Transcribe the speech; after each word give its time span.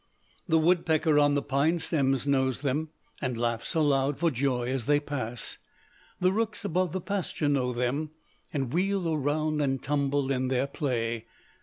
"The 0.47 0.57
woodpecker 0.57 1.19
on 1.19 1.35
the 1.35 1.43
pine 1.43 1.77
stems 1.77 2.25
knows 2.27 2.61
them, 2.61 2.89
and 3.21 3.37
laughs 3.37 3.75
aloud 3.75 4.17
for 4.17 4.31
joy 4.31 4.67
as 4.71 4.87
they 4.87 4.99
pass. 4.99 5.59
The 6.19 6.31
rooks 6.31 6.65
above 6.65 6.91
the 6.91 6.99
pasture 7.01 7.47
know 7.47 7.71
them, 7.71 8.09
and 8.51 8.73
wheel 8.73 9.07
around 9.13 9.61
and 9.61 9.79
tumble 9.79 10.31
in 10.31 10.47
their 10.47 10.65
play. 10.65 11.27